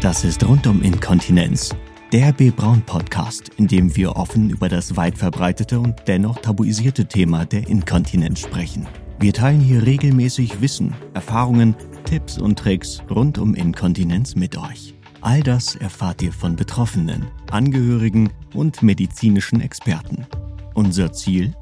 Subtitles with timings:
[0.00, 1.76] Das ist rund um Inkontinenz.
[2.10, 2.50] Der B.
[2.50, 7.68] Braun Podcast, in dem wir offen über das weit verbreitete und dennoch tabuisierte Thema der
[7.68, 8.88] Inkontinenz sprechen.
[9.18, 11.76] Wir teilen hier regelmäßig Wissen, Erfahrungen,
[12.06, 14.94] Tipps und Tricks rund um Inkontinenz mit euch.
[15.20, 20.26] All das erfahrt ihr von Betroffenen, Angehörigen und medizinischen Experten.
[20.72, 21.52] Unser Ziel?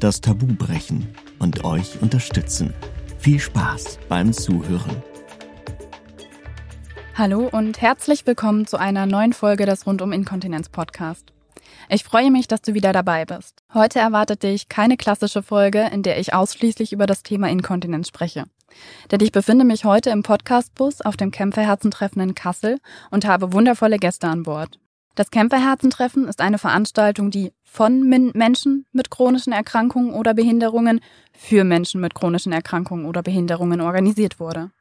[0.00, 1.06] Das Tabu brechen
[1.38, 2.72] und euch unterstützen.
[3.18, 5.02] Viel Spaß beim Zuhören.
[7.16, 11.32] Hallo und herzlich willkommen zu einer neuen Folge des Rundum Inkontinenz Podcast.
[11.88, 13.62] Ich freue mich, dass du wieder dabei bist.
[13.72, 18.46] Heute erwartet dich keine klassische Folge, in der ich ausschließlich über das Thema Inkontinenz spreche.
[19.12, 22.80] Denn ich befinde mich heute im Podcastbus auf dem Kämpferherzentreffen in Kassel
[23.12, 24.80] und habe wundervolle Gäste an Bord.
[25.14, 30.98] Das Kämpferherzentreffen ist eine Veranstaltung, die von Menschen mit chronischen Erkrankungen oder Behinderungen
[31.32, 34.72] für Menschen mit chronischen Erkrankungen oder Behinderungen organisiert wurde.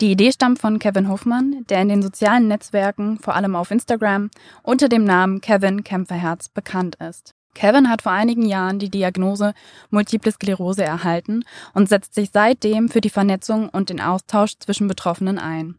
[0.00, 4.30] Die Idee stammt von Kevin Hofmann, der in den sozialen Netzwerken, vor allem auf Instagram,
[4.62, 7.34] unter dem Namen Kevin Kämpferherz bekannt ist.
[7.54, 9.54] Kevin hat vor einigen Jahren die Diagnose
[9.90, 15.38] Multiple Sklerose erhalten und setzt sich seitdem für die Vernetzung und den Austausch zwischen Betroffenen
[15.38, 15.76] ein.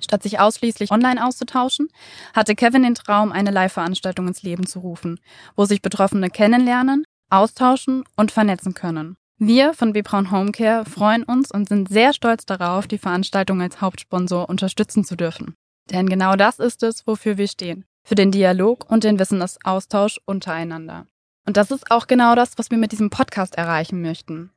[0.00, 1.88] Statt sich ausschließlich online auszutauschen,
[2.34, 5.20] hatte Kevin den Traum, eine Live-Veranstaltung ins Leben zu rufen,
[5.56, 9.16] wo sich Betroffene kennenlernen, austauschen und vernetzen können.
[9.44, 14.48] Wir von Bebraun Homecare freuen uns und sind sehr stolz darauf, die Veranstaltung als Hauptsponsor
[14.48, 15.54] unterstützen zu dürfen.
[15.90, 17.84] Denn genau das ist es, wofür wir stehen.
[18.04, 21.08] Für den Dialog und den Wissensaustausch untereinander.
[21.44, 24.50] Und das ist auch genau das, was wir mit diesem Podcast erreichen möchten.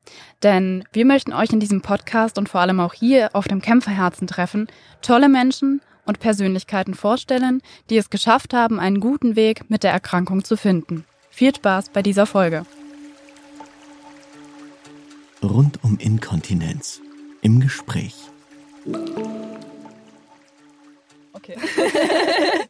[0.44, 4.28] Denn wir möchten euch in diesem Podcast und vor allem auch hier auf dem Kämpferherzen
[4.28, 4.68] treffen,
[5.02, 10.44] tolle Menschen und Persönlichkeiten vorstellen, die es geschafft haben, einen guten Weg mit der Erkrankung
[10.44, 11.04] zu finden.
[11.28, 12.64] Viel Spaß bei dieser Folge
[15.42, 17.00] rund um Inkontinenz
[17.42, 18.14] im Gespräch.
[21.32, 21.56] Okay.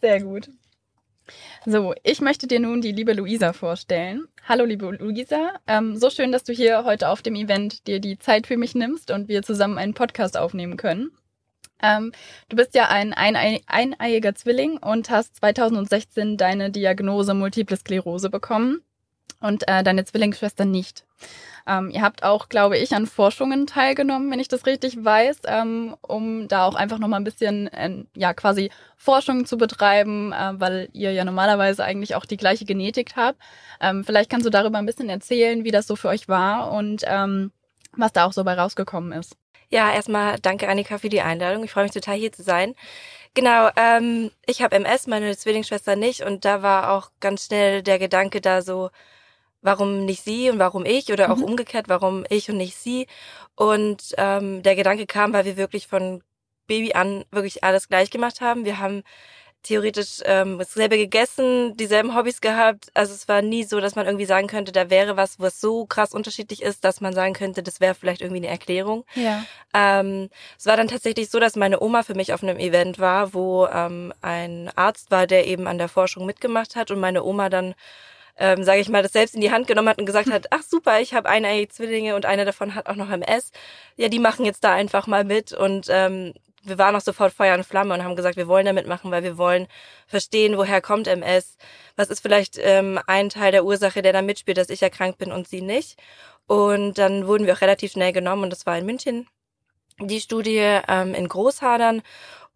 [0.00, 0.48] Sehr gut.
[1.66, 4.26] So, ich möchte dir nun die liebe Luisa vorstellen.
[4.46, 5.54] Hallo, liebe Luisa.
[5.66, 8.74] Ähm, so schön, dass du hier heute auf dem Event dir die Zeit für mich
[8.74, 11.10] nimmst und wir zusammen einen Podcast aufnehmen können.
[11.82, 12.12] Ähm,
[12.48, 18.82] du bist ja ein eineiiger Zwilling und hast 2016 deine Diagnose Multiple Sklerose bekommen
[19.40, 21.04] und äh, deine Zwillingsschwester nicht.
[21.66, 25.96] Ähm, ihr habt auch, glaube ich, an Forschungen teilgenommen, wenn ich das richtig weiß, ähm,
[26.00, 30.88] um da auch einfach nochmal ein bisschen, äh, ja, quasi Forschung zu betreiben, äh, weil
[30.94, 33.38] ihr ja normalerweise eigentlich auch die gleiche Genetik habt.
[33.80, 37.02] Ähm, vielleicht kannst du darüber ein bisschen erzählen, wie das so für euch war und
[37.06, 37.52] ähm,
[37.92, 39.36] was da auch so bei rausgekommen ist.
[39.70, 41.64] Ja, erstmal danke Annika für die Einladung.
[41.64, 42.74] Ich freue mich total hier zu sein.
[43.34, 47.98] Genau, ähm, ich habe MS, meine Zwillingsschwester nicht und da war auch ganz schnell der
[47.98, 48.88] Gedanke da so,
[49.62, 51.44] warum nicht sie und warum ich oder auch mhm.
[51.44, 53.06] umgekehrt, warum ich und nicht sie.
[53.54, 56.22] Und ähm, der Gedanke kam, weil wir wirklich von
[56.66, 58.64] Baby an wirklich alles gleich gemacht haben.
[58.64, 59.02] Wir haben
[59.62, 62.90] theoretisch ähm, dasselbe gegessen, dieselben Hobbys gehabt.
[62.94, 65.84] Also es war nie so, dass man irgendwie sagen könnte, da wäre was, was so
[65.84, 69.04] krass unterschiedlich ist, dass man sagen könnte, das wäre vielleicht irgendwie eine Erklärung.
[69.14, 69.44] Ja.
[69.74, 73.34] Ähm, es war dann tatsächlich so, dass meine Oma für mich auf einem Event war,
[73.34, 77.48] wo ähm, ein Arzt war, der eben an der Forschung mitgemacht hat und meine Oma
[77.48, 77.74] dann
[78.38, 80.62] ähm, sage ich mal, das selbst in die Hand genommen hat und gesagt hat, ach
[80.62, 83.50] super, ich habe eine Zwillinge und einer davon hat auch noch MS.
[83.96, 87.54] Ja, die machen jetzt da einfach mal mit und ähm, wir waren auch sofort Feuer
[87.54, 89.66] und Flamme und haben gesagt, wir wollen da mitmachen, weil wir wollen
[90.06, 91.56] verstehen, woher kommt MS,
[91.96, 95.32] was ist vielleicht ähm, ein Teil der Ursache, der da mitspielt, dass ich erkrankt bin
[95.32, 95.98] und sie nicht.
[96.46, 99.26] Und dann wurden wir auch relativ schnell genommen und das war in München
[100.00, 102.02] die Studie ähm, in Großhadern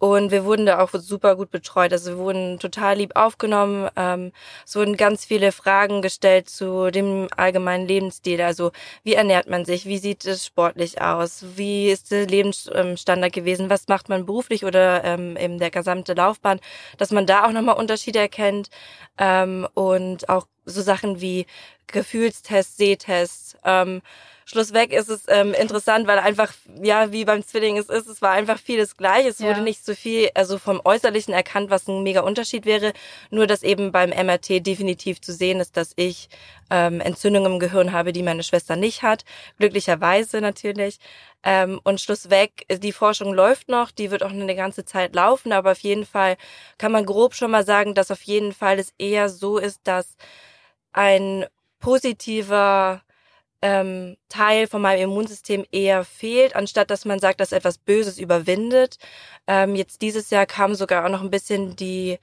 [0.02, 1.92] und wir wurden da auch super gut betreut.
[1.92, 3.88] Also wir wurden total lieb aufgenommen.
[3.94, 4.32] Ähm,
[4.66, 8.42] es wurden ganz viele Fragen gestellt zu dem allgemeinen Lebensstil.
[8.42, 8.72] Also
[9.04, 9.86] wie ernährt man sich?
[9.86, 11.44] Wie sieht es sportlich aus?
[11.54, 13.70] Wie ist der Lebensstandard gewesen?
[13.70, 16.58] Was macht man beruflich oder ähm, in der gesamte Laufbahn?
[16.98, 18.70] Dass man da auch nochmal Unterschiede erkennt.
[19.18, 21.46] Ähm, und auch so Sachen wie
[21.86, 23.56] Gefühlstests, Sehtests.
[23.64, 24.02] Ähm,
[24.44, 26.52] Schlussweg ist es ähm, interessant, weil einfach,
[26.82, 29.26] ja, wie beim Zwilling es ist, es war einfach vieles gleich.
[29.26, 29.48] Es ja.
[29.48, 32.92] wurde nicht so viel, also vom Äußerlichen erkannt, was ein mega Unterschied wäre.
[33.30, 36.28] Nur, dass eben beim MRT definitiv zu sehen ist, dass ich
[36.70, 39.24] ähm, Entzündungen im Gehirn habe, die meine Schwester nicht hat.
[39.58, 40.98] Glücklicherweise natürlich.
[41.44, 45.72] Ähm, und Schlussweg, die Forschung läuft noch, die wird auch eine ganze Zeit laufen, aber
[45.72, 46.36] auf jeden Fall
[46.78, 50.16] kann man grob schon mal sagen, dass auf jeden Fall es eher so ist, dass
[50.92, 51.46] ein
[51.80, 53.02] positiver
[53.62, 58.98] ähm, Teil von meinem Immunsystem eher fehlt, anstatt dass man sagt, dass etwas Böses überwindet.
[59.46, 62.18] Ähm, jetzt dieses Jahr kam sogar auch noch ein bisschen die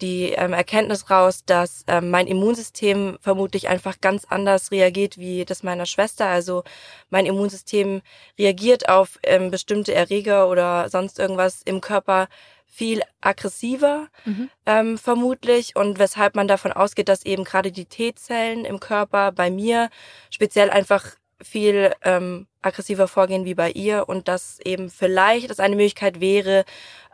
[0.00, 5.62] die ähm, Erkenntnis raus, dass ähm, mein Immunsystem vermutlich einfach ganz anders reagiert wie das
[5.62, 6.26] meiner Schwester.
[6.26, 6.64] Also
[7.10, 8.02] mein Immunsystem
[8.38, 12.28] reagiert auf ähm, bestimmte Erreger oder sonst irgendwas im Körper
[12.74, 14.50] viel aggressiver mhm.
[14.66, 19.48] ähm, vermutlich und weshalb man davon ausgeht, dass eben gerade die T-Zellen im Körper bei
[19.48, 19.90] mir
[20.28, 25.76] speziell einfach viel ähm, aggressiver vorgehen wie bei ihr und dass eben vielleicht das eine
[25.76, 26.64] Möglichkeit wäre,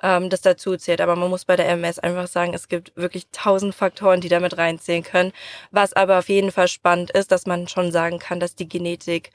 [0.03, 1.03] ähm, das dazu zählt.
[1.03, 4.57] Aber man muss bei der MS einfach sagen, es gibt wirklich tausend Faktoren, die damit
[4.57, 5.33] reinzählen können.
[5.73, 9.31] Was aber auf jeden Fall spannend ist, dass man schon sagen kann, dass die Genetik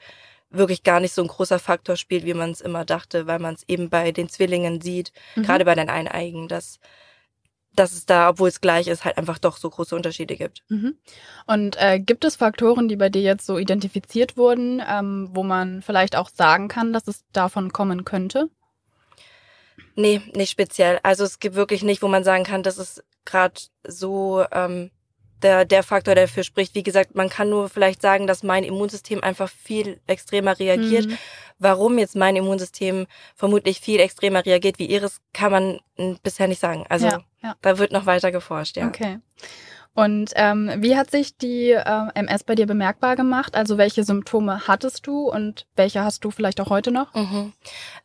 [0.58, 3.54] wirklich gar nicht so ein großer Faktor spielt, wie man es immer dachte, weil man
[3.54, 5.42] es eben bei den Zwillingen sieht, mhm.
[5.42, 6.78] gerade bei den Eineigen, dass
[7.76, 10.64] dass es da, obwohl es gleich ist, halt einfach doch so große Unterschiede gibt.
[10.68, 10.96] Mhm.
[11.46, 15.82] Und äh, gibt es Faktoren, die bei dir jetzt so identifiziert wurden, ähm, wo man
[15.82, 18.48] vielleicht auch sagen kann, dass es davon kommen könnte?
[19.94, 21.00] Nee, nicht speziell.
[21.02, 24.90] Also es gibt wirklich nicht, wo man sagen kann, das ist gerade so ähm,
[25.42, 26.74] der, der Faktor, der dafür spricht.
[26.74, 31.06] Wie gesagt, man kann nur vielleicht sagen, dass mein Immunsystem einfach viel extremer reagiert.
[31.06, 31.18] Mhm.
[31.58, 35.80] Warum jetzt mein Immunsystem vermutlich viel extremer reagiert wie ihres, kann man
[36.22, 36.84] bisher nicht sagen.
[36.88, 37.56] Also ja, ja.
[37.62, 38.86] da wird noch weiter geforscht, ja.
[38.86, 39.18] Okay.
[39.96, 43.54] Und ähm, wie hat sich die äh, MS bei dir bemerkbar gemacht?
[43.54, 47.14] Also welche Symptome hattest du und welche hast du vielleicht auch heute noch?
[47.14, 47.54] Mhm.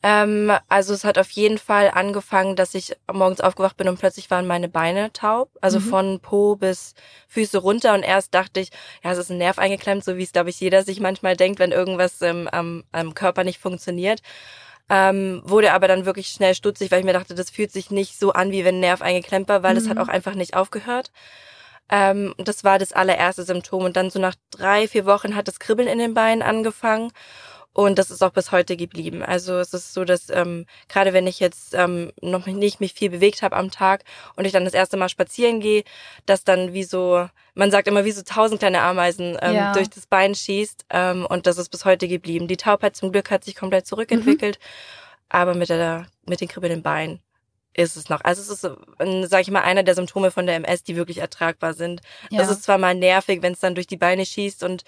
[0.02, 4.32] Ähm, also es hat auf jeden Fall angefangen, dass ich morgens aufgewacht bin und plötzlich
[4.32, 5.84] waren meine Beine taub, also mhm.
[5.84, 6.96] von Po bis
[7.28, 8.70] Füße runter und erst dachte ich,
[9.04, 11.60] ja, es ist ein Nerv eingeklemmt, so wie es glaube ich jeder sich manchmal denkt,
[11.60, 14.22] wenn irgendwas ähm, am, am Körper nicht funktioniert.
[14.90, 18.18] Ähm, wurde aber dann wirklich schnell stutzig, weil ich mir dachte, das fühlt sich nicht
[18.18, 19.90] so an, wie wenn ein Nerv eingeklemmt war, weil es mhm.
[19.90, 21.12] hat auch einfach nicht aufgehört.
[21.92, 23.84] Ähm, das war das allererste Symptom.
[23.84, 27.12] Und dann so nach drei, vier Wochen hat das Kribbeln in den Beinen angefangen.
[27.74, 29.24] Und das ist auch bis heute geblieben.
[29.24, 33.10] Also es ist so, dass ähm, gerade wenn ich jetzt ähm, noch nicht mich viel
[33.10, 34.04] bewegt habe am Tag
[34.36, 35.84] und ich dann das erste Mal spazieren gehe,
[36.26, 39.74] dass dann wie so, man sagt immer wie so tausend kleine Ameisen ähm, ja.
[39.74, 40.86] durch das Bein schießt.
[40.90, 42.50] Ähm, und das ist bis heute geblieben.
[42.50, 45.26] Die Taubheit zum Glück hat sich komplett zurückentwickelt, mhm.
[45.30, 47.22] aber mit der mit den kribbelnden Beinen
[47.74, 48.22] ist es noch.
[48.24, 48.62] Also es ist,
[49.30, 52.02] sage ich mal, einer der Symptome von der MS, die wirklich ertragbar sind.
[52.30, 52.40] Ja.
[52.40, 54.84] Das ist zwar mal nervig, wenn es dann durch die Beine schießt und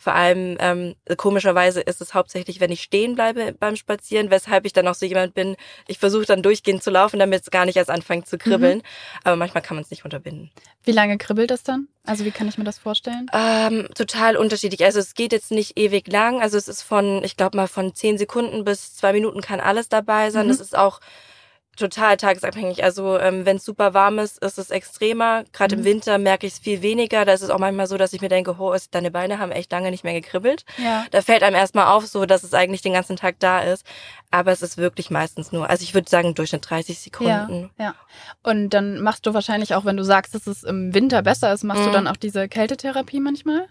[0.00, 4.72] vor allem ähm, komischerweise ist es hauptsächlich, wenn ich stehen bleibe beim Spazieren, weshalb ich
[4.72, 5.56] dann auch so jemand bin,
[5.88, 8.78] ich versuche dann durchgehend zu laufen, damit es gar nicht erst anfängt zu kribbeln.
[8.78, 8.82] Mhm.
[9.24, 10.52] Aber manchmal kann man es nicht unterbinden.
[10.84, 11.88] Wie lange kribbelt das dann?
[12.06, 13.26] Also wie kann ich mir das vorstellen?
[13.32, 14.84] Ähm, total unterschiedlich.
[14.84, 16.40] Also es geht jetzt nicht ewig lang.
[16.40, 19.88] Also es ist von, ich glaube mal, von zehn Sekunden bis zwei Minuten kann alles
[19.88, 20.46] dabei sein.
[20.46, 20.50] Mhm.
[20.50, 21.00] Das ist auch
[21.78, 22.84] total tagesabhängig.
[22.84, 25.44] Also ähm, wenn es super warm ist, ist es extremer.
[25.52, 25.80] Gerade mhm.
[25.80, 27.24] im Winter merke ich es viel weniger.
[27.24, 29.72] Da ist es auch manchmal so, dass ich mir denke, oh, deine Beine haben echt
[29.72, 30.64] lange nicht mehr gekribbelt.
[30.76, 31.06] Ja.
[31.10, 33.86] Da fällt einem erstmal auf, so dass es eigentlich den ganzen Tag da ist.
[34.30, 37.70] Aber es ist wirklich meistens nur, also ich würde sagen, Durchschnitt 30 Sekunden.
[37.78, 37.94] Ja, ja.
[38.42, 41.64] Und dann machst du wahrscheinlich auch, wenn du sagst, dass es im Winter besser ist,
[41.64, 41.86] machst mhm.
[41.86, 43.68] du dann auch diese Kältetherapie manchmal?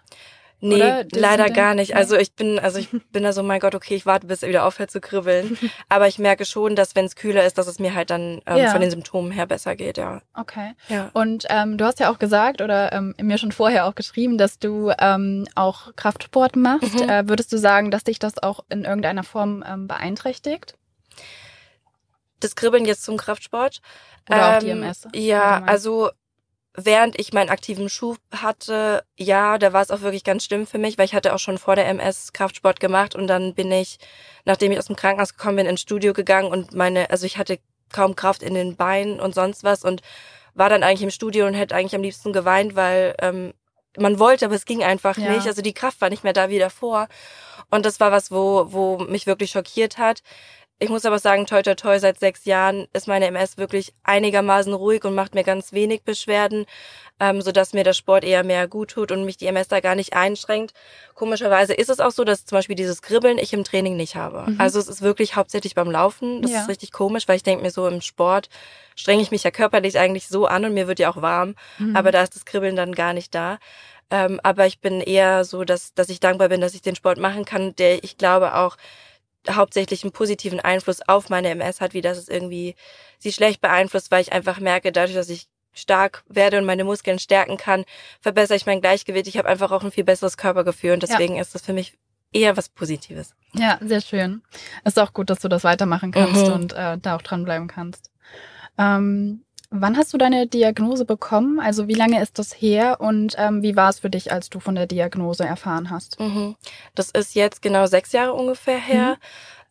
[0.59, 1.95] Nee, leider gar nicht.
[1.95, 4.49] Also ich bin, also ich bin da so, mein Gott, okay, ich warte, bis er
[4.49, 5.57] wieder aufhört zu kribbeln.
[5.89, 8.57] Aber ich merke schon, dass wenn es kühler ist, dass es mir halt dann ähm,
[8.57, 8.71] ja.
[8.71, 10.21] von den Symptomen her besser geht, ja.
[10.33, 10.73] Okay.
[10.89, 11.11] Ja.
[11.13, 14.57] Und ähm, du hast ja auch gesagt oder ähm, mir schon vorher auch geschrieben, dass
[14.57, 16.95] du ähm, auch Kraftsport machst.
[16.95, 17.09] Mhm.
[17.09, 20.75] Äh, würdest du sagen, dass dich das auch in irgendeiner Form ähm, beeinträchtigt?
[22.39, 23.81] Das Kribbeln jetzt zum Kraftsport?
[24.29, 25.05] Oder auch die MS?
[25.05, 26.09] Ähm, ja, also
[26.79, 30.77] während ich meinen aktiven Schub hatte, ja, da war es auch wirklich ganz schlimm für
[30.77, 33.97] mich, weil ich hatte auch schon vor der MS Kraftsport gemacht und dann bin ich,
[34.45, 37.59] nachdem ich aus dem Krankenhaus gekommen bin, ins Studio gegangen und meine, also ich hatte
[37.91, 40.01] kaum Kraft in den Beinen und sonst was und
[40.53, 43.53] war dann eigentlich im Studio und hätte eigentlich am liebsten geweint, weil ähm,
[43.97, 45.31] man wollte, aber es ging einfach ja.
[45.31, 45.47] nicht.
[45.47, 47.07] Also die Kraft war nicht mehr da wie davor.
[47.69, 50.21] Und das war was, wo, wo mich wirklich schockiert hat.
[50.79, 54.73] Ich muss aber sagen, toi toi toi, seit sechs Jahren ist meine MS wirklich einigermaßen
[54.73, 56.67] ruhig und macht mir ganz wenig Beschwerden,
[57.19, 59.95] ähm, sodass mir der Sport eher mehr gut tut und mich die MS da gar
[59.95, 60.75] nicht einschränkt.
[61.15, 64.51] Komischerweise ist es auch so, dass zum Beispiel dieses Kribbeln ich im Training nicht habe.
[64.51, 64.61] Mhm.
[64.61, 66.43] Also es ist wirklich hauptsächlich beim Laufen.
[66.43, 66.61] Das ja.
[66.61, 68.49] ist richtig komisch, weil ich denke mir so, im Sport
[68.95, 71.55] strenge ich mich ja körperlich eigentlich so an und mir wird ja auch warm.
[71.79, 71.95] Mhm.
[71.95, 73.57] Aber da ist das Kribbeln dann gar nicht da.
[74.11, 77.17] Ähm, aber ich bin eher so, dass, dass ich dankbar bin, dass ich den Sport
[77.17, 78.77] machen kann, der ich glaube auch
[79.49, 82.75] hauptsächlich einen positiven Einfluss auf meine MS hat, wie das es irgendwie
[83.19, 87.19] sie schlecht beeinflusst, weil ich einfach merke, dadurch, dass ich stark werde und meine Muskeln
[87.19, 87.85] stärken kann,
[88.19, 89.27] verbessere ich mein Gleichgewicht.
[89.27, 91.41] Ich habe einfach auch ein viel besseres Körpergefühl und deswegen ja.
[91.41, 91.97] ist das für mich
[92.33, 93.35] eher was Positives.
[93.53, 94.41] Ja, sehr schön.
[94.83, 96.53] Es ist auch gut, dass du das weitermachen kannst mhm.
[96.53, 98.11] und äh, da auch dranbleiben kannst.
[98.77, 101.59] Ähm, Wann hast du deine Diagnose bekommen?
[101.59, 104.59] Also wie lange ist das her und ähm, wie war es für dich, als du
[104.59, 106.19] von der Diagnose erfahren hast?
[106.19, 106.55] Mhm.
[106.95, 109.09] Das ist jetzt genau sechs Jahre ungefähr her.
[109.09, 109.15] Mhm.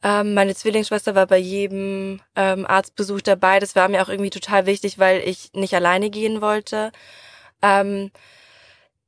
[0.02, 3.58] Ähm, meine Zwillingsschwester war bei jedem ähm, Arztbesuch dabei.
[3.58, 6.92] Das war mir auch irgendwie total wichtig, weil ich nicht alleine gehen wollte.
[7.62, 8.10] Ähm,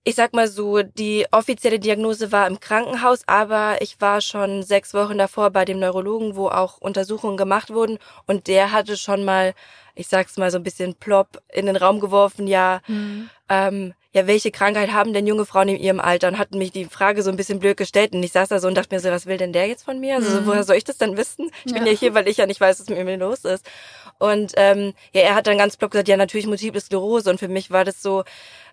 [0.05, 4.95] ich sag mal so, die offizielle Diagnose war im Krankenhaus, aber ich war schon sechs
[4.95, 9.53] Wochen davor bei dem Neurologen, wo auch Untersuchungen gemacht wurden und der hatte schon mal,
[9.99, 13.29] ich sag's mal so ein bisschen plopp in den Raum geworfen, ja, mhm.
[13.49, 16.29] ähm, ja, welche Krankheit haben denn junge Frauen in ihrem Alter?
[16.29, 18.67] Und hatten mich die Frage so ein bisschen blöd gestellt und ich saß da so
[18.67, 20.17] und dachte mir so, was will denn der jetzt von mir?
[20.17, 20.47] Also mhm.
[20.47, 21.51] woher soll ich das denn wissen?
[21.65, 21.79] Ich ja.
[21.79, 23.67] bin ja hier, weil ich ja nicht weiß, was mit mir los ist.
[24.19, 27.49] Und ähm, ja, er hat dann ganz plopp gesagt, ja, natürlich Multiple Sklerose und für
[27.49, 28.25] mich war das so,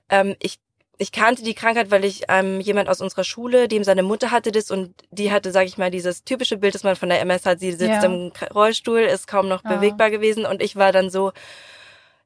[0.10, 0.60] ähm, ich
[0.98, 4.52] ich kannte die Krankheit, weil ich ähm, jemand aus unserer Schule, dem seine Mutter hatte
[4.52, 7.46] das und die hatte, sage ich mal, dieses typische Bild, das man von der MS
[7.46, 7.60] hat.
[7.60, 8.06] Sie sitzt ja.
[8.06, 9.76] im Rollstuhl, ist kaum noch ja.
[9.76, 11.32] bewegbar gewesen und ich war dann so,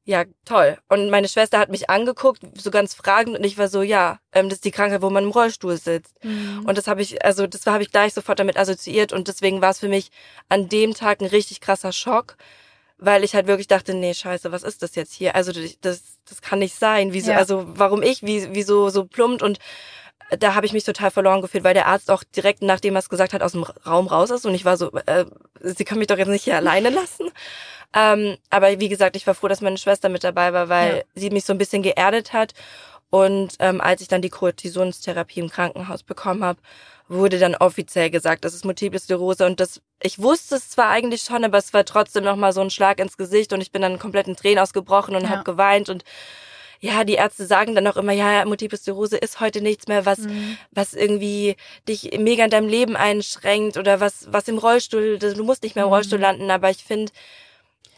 [0.06, 0.78] ja, toll.
[0.88, 4.50] Und meine Schwester hat mich angeguckt, so ganz fragend und ich war so, ja, ähm,
[4.50, 6.24] das ist die Krankheit, wo man im Rollstuhl sitzt.
[6.24, 6.66] Mhm.
[6.66, 9.72] Und das habe ich, also das habe ich gleich sofort damit assoziiert und deswegen war
[9.72, 10.10] es für mich
[10.48, 12.38] an dem Tag ein richtig krasser Schock
[13.00, 15.36] weil ich halt wirklich dachte, nee, scheiße, was ist das jetzt hier?
[15.36, 15.52] Also
[15.82, 17.14] das, das kann nicht sein.
[17.14, 17.38] Wieso, ja.
[17.38, 19.60] also warum ich, wie, wieso so plumpt und
[20.38, 23.10] da habe ich mich total verloren gefühlt, weil der Arzt auch direkt nachdem er es
[23.10, 25.26] gesagt hat aus dem Raum raus ist und ich war so, äh,
[25.62, 27.32] sie können mich doch jetzt nicht hier alleine lassen.
[27.92, 31.04] Ähm, aber wie gesagt, ich war froh, dass meine Schwester mit dabei war, weil ja.
[31.16, 32.54] sie mich so ein bisschen geerdet hat.
[33.10, 36.60] Und ähm, als ich dann die Cortisonstherapie im Krankenhaus bekommen habe,
[37.10, 41.24] wurde dann offiziell gesagt, das ist Multiple Sklerose und das ich wusste es zwar eigentlich
[41.24, 43.82] schon, aber es war trotzdem noch mal so ein Schlag ins Gesicht und ich bin
[43.82, 45.30] dann komplett in Tränen ausgebrochen und ja.
[45.30, 46.06] habe geweint und
[46.82, 50.20] ja, die Ärzte sagen dann auch immer, ja, Multiple Sklerose ist heute nichts mehr, was,
[50.20, 50.58] mhm.
[50.72, 51.58] was irgendwie
[51.90, 55.84] dich mega in deinem Leben einschränkt oder was, was im Rollstuhl, du musst nicht mehr
[55.84, 56.24] im Rollstuhl mhm.
[56.24, 57.12] landen, aber ich finde,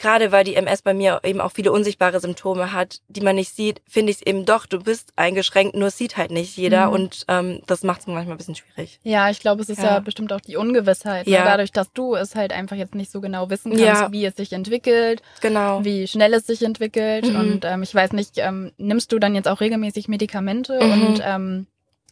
[0.02, 3.56] gerade weil die MS bei mir eben auch viele unsichtbare Symptome hat, die man nicht
[3.56, 6.94] sieht, finde ich es eben doch, du bist eingeschränkt, nur sieht halt nicht jeder mhm.
[6.94, 9.00] und ähm, das macht es manchmal ein bisschen schwierig.
[9.04, 9.92] Ja, ich glaube, es ist ja.
[9.96, 10.00] ja.
[10.00, 11.28] bestimmt auch die Ungewissheit.
[11.28, 11.34] Ne?
[11.34, 11.40] Ja.
[11.40, 11.46] Ne?
[11.46, 14.12] Dadurch, dass du es halt einfach jetzt nicht so genau wissen kannst, ja.
[14.12, 15.86] wie es sich entwickelt, genau.
[15.86, 17.40] wie schnell es sich entwickelt mhm.
[17.40, 20.92] und ähm, ich weiß nicht, ähm, nimmst du dann jetzt auch regelmäßig Medikamente mhm.
[20.92, 21.68] und ähm,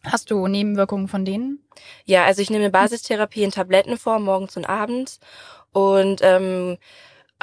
[0.05, 1.59] Hast du Nebenwirkungen von denen?
[2.05, 5.19] Ja, also ich nehme Basistherapie in Tablettenform morgens und abends
[5.73, 6.77] und ähm,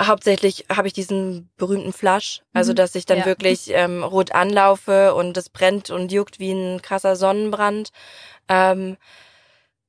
[0.00, 2.76] hauptsächlich habe ich diesen berühmten Flash, also mhm.
[2.76, 3.26] dass ich dann ja.
[3.26, 7.90] wirklich ähm, rot anlaufe und es brennt und juckt wie ein krasser Sonnenbrand.
[8.48, 8.96] Ähm,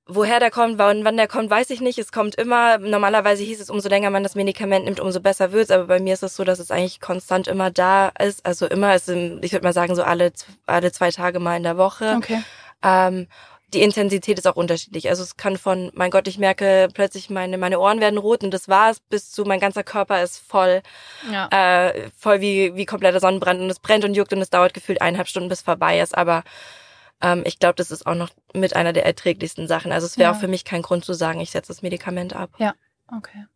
[0.08, 2.00] woher der kommt, wann, wann der kommt, weiß ich nicht.
[2.00, 2.78] Es kommt immer.
[2.78, 5.72] Normalerweise hieß es, umso länger man das Medikament nimmt, umso besser wird's.
[5.72, 8.46] Aber bei mir ist es so, dass es eigentlich konstant immer da ist.
[8.46, 10.32] Also immer, ist, ich würde mal sagen, so alle
[10.66, 12.16] alle zwei Tage mal in der Woche.
[12.18, 12.42] Okay.
[12.84, 13.28] Ähm,
[13.74, 15.10] die Intensität ist auch unterschiedlich.
[15.10, 18.52] Also es kann von, mein Gott, ich merke plötzlich meine meine Ohren werden rot und
[18.52, 20.82] das war's, bis zu mein ganzer Körper ist voll,
[21.32, 21.50] ja.
[21.52, 25.02] äh, voll wie wie kompletter Sonnenbrand und es brennt und juckt und es dauert gefühlt
[25.02, 26.18] eineinhalb Stunden, bis vorbei ist.
[26.18, 26.44] Aber
[27.22, 29.92] ähm, ich glaube, das ist auch noch mit einer der erträglichsten Sachen.
[29.92, 30.36] Also es wäre ja.
[30.36, 32.52] auch für mich kein Grund zu sagen, ich setze das Medikament ab.
[32.60, 32.74] Ja,
[33.16, 33.48] okay.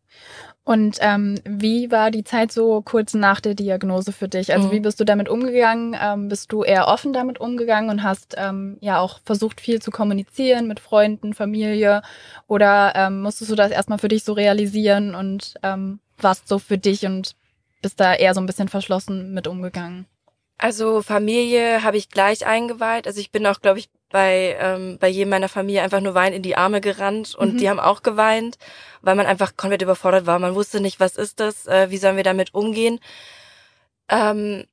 [0.64, 4.52] Und ähm, wie war die Zeit so kurz nach der Diagnose für dich?
[4.52, 4.72] Also mhm.
[4.72, 5.96] wie bist du damit umgegangen?
[6.00, 9.90] Ähm, bist du eher offen damit umgegangen und hast ähm, ja auch versucht, viel zu
[9.90, 12.02] kommunizieren mit Freunden, Familie?
[12.46, 16.78] Oder ähm, musstest du das erstmal für dich so realisieren und ähm, warst so für
[16.78, 17.34] dich und
[17.82, 20.06] bist da eher so ein bisschen verschlossen mit umgegangen?
[20.58, 23.08] Also Familie habe ich gleich eingeweiht.
[23.08, 26.32] Also ich bin auch, glaube ich, bei, ähm, bei jedem meiner Familie einfach nur wein
[26.32, 27.58] in die Arme gerannt und mhm.
[27.58, 28.58] die haben auch geweint,
[29.00, 30.38] weil man einfach komplett überfordert war.
[30.38, 33.00] Man wusste nicht, was ist das, äh, wie sollen wir damit umgehen.
[34.08, 34.64] Ähm,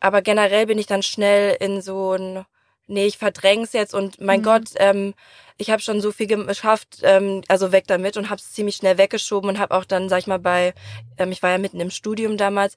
[0.00, 2.44] aber generell bin ich dann schnell in so ein,
[2.86, 4.44] nee, ich verdräng's jetzt und mein mhm.
[4.44, 5.14] Gott, ähm,
[5.58, 8.96] ich habe schon so viel geschafft, ähm, also weg damit und habe es ziemlich schnell
[8.96, 10.72] weggeschoben und habe auch dann, sag ich mal, bei,
[11.18, 12.76] ähm, ich war ja mitten im Studium damals,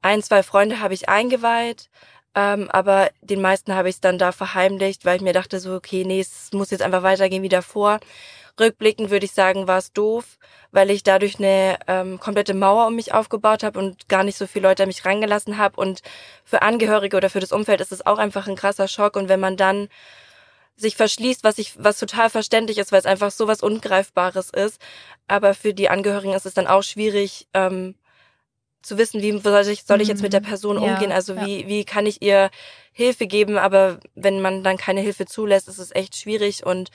[0.00, 1.90] ein, zwei Freunde habe ich eingeweiht,
[2.34, 5.74] ähm, aber den meisten habe ich es dann da verheimlicht, weil ich mir dachte so,
[5.74, 8.00] okay, nee, es muss jetzt einfach weitergehen wie davor.
[8.58, 10.38] Rückblickend würde ich sagen, war es doof,
[10.72, 14.46] weil ich dadurch eine ähm, komplette Mauer um mich aufgebaut habe und gar nicht so
[14.46, 15.80] viele Leute an mich reingelassen habe.
[15.80, 16.02] Und
[16.44, 19.16] für Angehörige oder für das Umfeld ist es auch einfach ein krasser Schock.
[19.16, 19.88] Und wenn man dann
[20.76, 24.80] sich verschließt, was ich, was total verständlich ist, weil es einfach so was Ungreifbares ist.
[25.28, 27.94] Aber für die Angehörigen ist es dann auch schwierig, ähm,
[28.82, 30.46] zu wissen, wie soll ich, soll ich jetzt mit der mhm.
[30.46, 31.12] Person ja, umgehen?
[31.12, 31.46] Also ja.
[31.46, 32.50] wie, wie kann ich ihr
[32.92, 33.58] Hilfe geben?
[33.58, 36.66] Aber wenn man dann keine Hilfe zulässt, ist es echt schwierig.
[36.66, 36.90] Und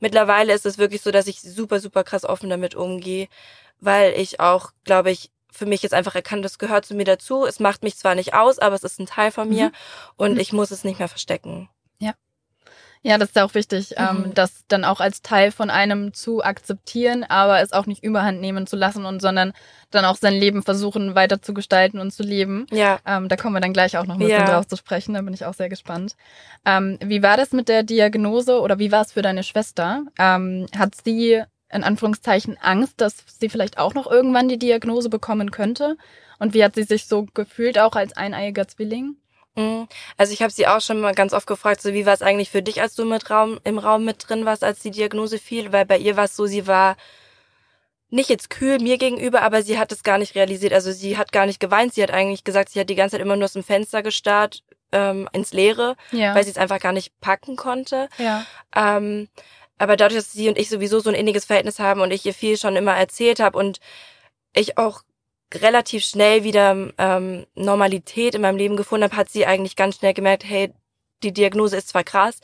[0.00, 3.28] mittlerweile ist es wirklich so, dass ich super, super krass offen damit umgehe,
[3.80, 7.44] weil ich auch, glaube ich, für mich jetzt einfach erkannt, das gehört zu mir dazu.
[7.44, 9.72] Es macht mich zwar nicht aus, aber es ist ein Teil von mir mhm.
[10.16, 10.40] und mhm.
[10.40, 11.68] ich muss es nicht mehr verstecken.
[11.98, 12.14] Ja.
[13.02, 14.24] Ja, das ist ja auch wichtig, ähm, Mhm.
[14.26, 18.40] ähm, das dann auch als Teil von einem zu akzeptieren, aber es auch nicht überhand
[18.42, 19.52] nehmen zu lassen und sondern
[19.90, 22.66] dann auch sein Leben versuchen weiter zu gestalten und zu leben.
[22.70, 22.98] Ja.
[23.06, 24.52] Ähm, da kommen wir dann gleich auch noch ein bisschen Ja.
[24.54, 26.14] drauf zu sprechen, da bin ich auch sehr gespannt.
[26.66, 30.04] Ähm, wie war das mit der Diagnose oder wie war es für deine Schwester?
[30.18, 31.42] Ähm, hat sie
[31.72, 35.96] in Anführungszeichen Angst, dass sie vielleicht auch noch irgendwann die Diagnose bekommen könnte?
[36.38, 39.16] Und wie hat sie sich so gefühlt auch als eineiiger Zwilling?
[39.56, 39.88] Mhm.
[40.16, 42.50] Also ich habe sie auch schon mal ganz oft gefragt, so wie war es eigentlich
[42.50, 45.72] für dich, als du mit Raum, im Raum mit drin warst, als die Diagnose fiel,
[45.72, 46.96] weil bei ihr war es so, sie war
[48.10, 50.72] nicht jetzt kühl mir gegenüber, aber sie hat es gar nicht realisiert.
[50.72, 53.20] Also sie hat gar nicht geweint, sie hat eigentlich gesagt, sie hat die ganze Zeit
[53.22, 56.34] immer nur aus dem Fenster gestarrt, ähm, ins Leere, Ja.
[56.34, 58.08] weil sie es einfach gar nicht packen konnte.
[58.18, 58.44] ja.
[58.74, 59.28] Ähm,
[59.78, 62.34] aber dadurch, dass sie und ich sowieso so ein inniges Verhältnis haben und ich ihr
[62.34, 63.78] viel schon immer erzählt habe und
[64.54, 65.02] ich auch
[65.54, 70.14] relativ schnell wieder ähm, Normalität in meinem Leben gefunden habe, hat sie eigentlich ganz schnell
[70.14, 70.72] gemerkt, hey,
[71.22, 72.40] die Diagnose ist zwar krass,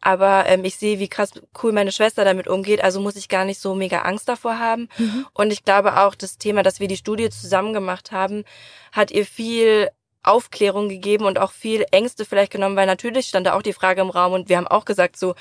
[0.00, 3.44] aber ähm, ich sehe, wie krass cool meine Schwester damit umgeht, also muss ich gar
[3.44, 4.88] nicht so mega Angst davor haben.
[4.98, 5.26] Mhm.
[5.34, 8.44] Und ich glaube auch, das Thema, dass wir die Studie zusammen gemacht haben,
[8.92, 9.88] hat ihr viel
[10.22, 14.00] Aufklärung gegeben und auch viel Ängste vielleicht genommen, weil natürlich stand da auch die Frage
[14.00, 15.34] im Raum und wir haben auch gesagt, so,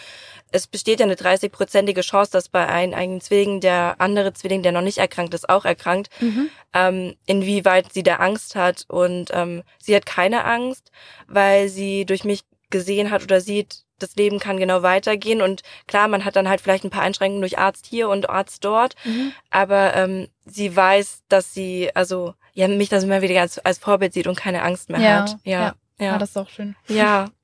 [0.51, 4.71] es besteht ja eine 30-prozentige Chance, dass bei einem eigenen Zwilling der andere Zwilling, der
[4.71, 6.49] noch nicht erkrankt ist, auch erkrankt, Mhm.
[6.73, 8.85] ähm, inwieweit sie da Angst hat.
[8.87, 10.91] Und ähm, sie hat keine Angst,
[11.27, 15.41] weil sie durch mich gesehen hat oder sieht, das Leben kann genau weitergehen.
[15.41, 18.63] Und klar, man hat dann halt vielleicht ein paar Einschränkungen durch Arzt hier und Arzt
[18.63, 19.33] dort, Mhm.
[19.49, 24.13] aber ähm, sie weiß, dass sie, also ja, mich das immer wieder als, als Vorbild
[24.13, 25.37] sieht und keine Angst mehr Ja, hat.
[25.43, 25.75] Ja, ja.
[25.99, 26.75] ja, Ah, das ist auch schön.
[26.87, 27.29] ja.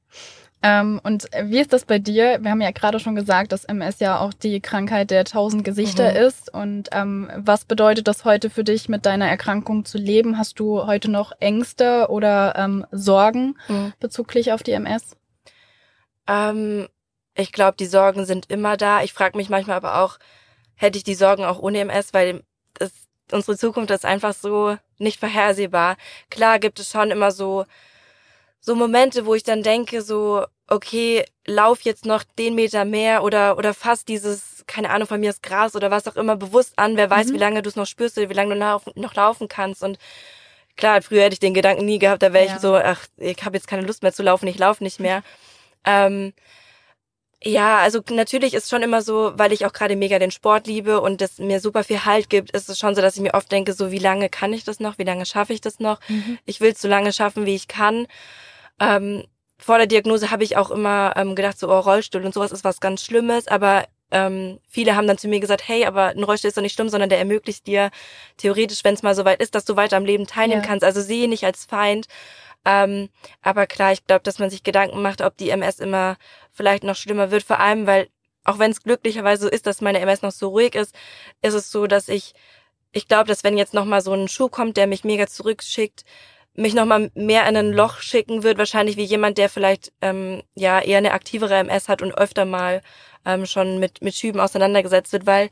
[0.65, 2.39] Ähm, und wie ist das bei dir?
[2.41, 6.11] Wir haben ja gerade schon gesagt, dass MS ja auch die Krankheit der tausend Gesichter
[6.11, 6.15] Mhm.
[6.25, 6.53] ist.
[6.53, 10.37] Und ähm, was bedeutet das heute für dich, mit deiner Erkrankung zu leben?
[10.37, 13.91] Hast du heute noch Ängste oder ähm, Sorgen Mhm.
[13.99, 15.17] bezüglich auf die MS?
[16.27, 16.87] Ähm,
[17.35, 19.03] ich glaube, die Sorgen sind immer da.
[19.03, 20.17] Ich frage mich manchmal aber auch,
[20.75, 22.41] hätte ich die Sorgen auch ohne MS, weil
[22.75, 22.91] das,
[23.33, 25.97] unsere Zukunft ist einfach so nicht vorhersehbar.
[26.29, 27.65] Klar gibt es schon immer so,
[28.59, 33.57] so Momente, wo ich dann denke, so, okay, lauf jetzt noch den Meter mehr oder,
[33.57, 36.95] oder fass dieses, keine Ahnung, von mir ist Gras oder was auch immer bewusst an.
[36.95, 37.33] Wer weiß, Mhm.
[37.33, 39.83] wie lange du es noch spürst oder wie lange du laufen, noch laufen kannst.
[39.83, 39.97] Und
[40.77, 42.55] klar, früher hätte ich den Gedanken nie gehabt, da wäre Ja.
[42.55, 45.21] ich so, ach, ich habe jetzt keine Lust mehr zu laufen, ich laufe nicht mehr.
[45.85, 46.33] Ähm,
[47.43, 51.01] ja, also natürlich ist schon immer so, weil ich auch gerade mega den Sport liebe
[51.01, 53.51] und das mir super viel Halt gibt, ist es schon so, dass ich mir oft
[53.51, 55.99] denke, so wie lange kann ich das noch, wie lange schaffe ich das noch?
[56.45, 58.07] Ich will es so lange schaffen, wie ich kann.
[58.79, 59.23] Ähm,
[59.57, 62.63] vor der Diagnose habe ich auch immer ähm, gedacht, so oh, Rollstuhl und sowas ist
[62.63, 66.49] was ganz Schlimmes, aber ähm, viele haben dann zu mir gesagt, hey, aber ein Rollstuhl
[66.49, 67.89] ist doch nicht schlimm, sondern der ermöglicht dir
[68.37, 70.67] theoretisch, wenn es mal so weit ist, dass du weiter am Leben teilnehmen Ja.
[70.67, 70.83] kannst.
[70.83, 72.07] Also sehe nicht als Feind.
[72.65, 73.09] Ähm,
[73.41, 76.17] aber klar, ich glaube, dass man sich Gedanken macht, ob die MS immer
[76.51, 77.43] vielleicht noch schlimmer wird.
[77.43, 78.07] Vor allem, weil
[78.43, 80.95] auch wenn es glücklicherweise so ist, dass meine MS noch so ruhig ist,
[81.41, 82.33] ist es so, dass ich,
[82.91, 86.03] ich glaube, dass wenn jetzt noch mal so ein Schuh kommt, der mich mega zurückschickt,
[86.55, 90.43] mich noch mal mehr in ein Loch schicken wird, wahrscheinlich wie jemand, der vielleicht ähm,
[90.55, 92.81] ja eher eine aktivere MS hat und öfter mal
[93.25, 95.49] ähm, schon mit mit Schüben auseinandergesetzt wird, weil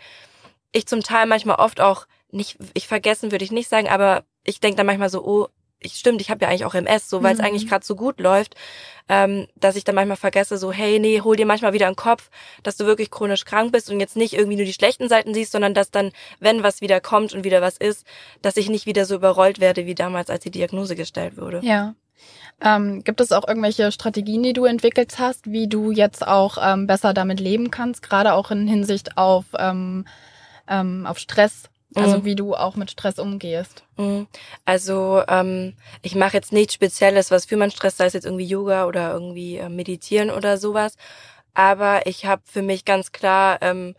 [0.72, 4.60] ich zum Teil manchmal oft auch nicht, ich vergessen würde ich nicht sagen, aber ich
[4.60, 5.48] denke dann manchmal so, oh,
[5.84, 7.46] ich stimmt, ich habe ja eigentlich auch MS, so weil es Mhm.
[7.46, 8.56] eigentlich gerade so gut läuft,
[9.10, 12.30] ähm, dass ich dann manchmal vergesse, so hey, nee, hol dir manchmal wieder einen Kopf,
[12.64, 15.52] dass du wirklich chronisch krank bist und jetzt nicht irgendwie nur die schlechten Seiten siehst,
[15.52, 18.06] sondern dass dann, wenn was wieder kommt und wieder was ist,
[18.42, 21.60] dass ich nicht wieder so überrollt werde wie damals, als die Diagnose gestellt wurde.
[21.64, 21.96] Ja.
[22.64, 26.86] Ähm, gibt es auch irgendwelche Strategien, die du entwickelt hast, wie du jetzt auch ähm,
[26.86, 30.06] besser damit leben kannst, gerade auch in Hinsicht auf, ähm,
[30.68, 31.64] ähm, auf Stress,
[31.96, 32.26] also Mhm.
[32.26, 33.84] wie du auch mit Stress umgehst?
[33.98, 34.28] Mhm.
[34.66, 38.46] Also ähm, ich mache jetzt nichts Spezielles, was für meinen Stress, sei es jetzt irgendwie
[38.46, 40.96] Yoga oder irgendwie äh, Meditieren oder sowas.
[41.54, 43.96] Aber ich habe für mich ganz klar ähm,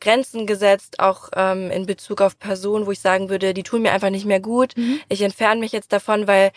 [0.00, 3.92] Grenzen gesetzt, auch ähm, in Bezug auf Personen, wo ich sagen würde, die tun mir
[3.92, 4.76] einfach nicht mehr gut.
[4.76, 5.00] Mhm.
[5.08, 6.52] Ich entferne mich jetzt davon, weil